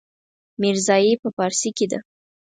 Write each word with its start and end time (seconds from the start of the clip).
ميرزايي 0.61 1.13
په 1.21 1.29
پارسي 1.37 1.71
کې 1.77 1.85
ده. 1.91 1.99